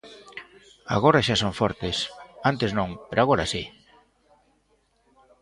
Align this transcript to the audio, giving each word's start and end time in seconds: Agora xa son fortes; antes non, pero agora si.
Agora 0.95 1.25
xa 1.27 1.35
son 1.43 1.53
fortes; 1.59 1.97
antes 2.51 2.71
non, 2.77 2.89
pero 3.07 3.19
agora 3.21 3.45
si. 3.53 3.63